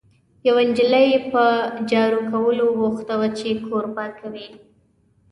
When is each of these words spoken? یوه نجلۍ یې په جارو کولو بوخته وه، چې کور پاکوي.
یوه 0.47 0.61
نجلۍ 0.69 1.05
یې 1.13 1.19
په 1.31 1.43
جارو 1.89 2.21
کولو 2.31 2.65
بوخته 2.79 3.13
وه، 3.19 3.29
چې 3.39 3.49
کور 3.65 3.85
پاکوي. 3.95 4.45